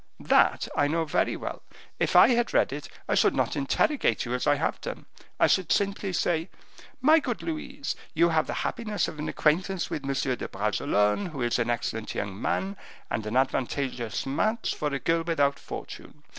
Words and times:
"That 0.25 0.67
I 0.75 0.87
know 0.87 1.05
very 1.05 1.37
well. 1.37 1.61
If 1.99 2.15
I 2.15 2.29
had 2.29 2.55
read 2.55 2.73
it, 2.73 2.89
I 3.07 3.13
should 3.13 3.35
not 3.35 3.55
interrogate 3.55 4.25
you 4.25 4.33
as 4.33 4.47
I 4.47 4.55
have 4.55 4.81
done; 4.81 5.05
I 5.39 5.45
should 5.45 5.71
simply 5.71 6.11
say, 6.11 6.49
'My 7.01 7.19
good 7.19 7.43
Louise, 7.43 7.95
you 8.15 8.29
have 8.29 8.47
the 8.47 8.55
happiness 8.65 9.07
of 9.07 9.19
an 9.19 9.29
acquaintance 9.29 9.91
with 9.91 10.03
M. 10.03 10.11
de 10.37 10.47
Bragelonne, 10.47 11.27
who 11.27 11.43
is 11.43 11.59
an 11.59 11.69
excellent 11.69 12.15
young 12.15 12.41
man, 12.41 12.77
and 13.11 13.27
an 13.27 13.37
advantageous 13.37 14.25
match 14.25 14.73
for 14.73 14.91
a 14.91 14.97
girl 14.97 15.21
without 15.23 15.59
fortune. 15.59 16.23